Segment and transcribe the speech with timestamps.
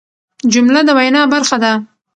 [0.51, 1.71] جمله د وینا برخه ده.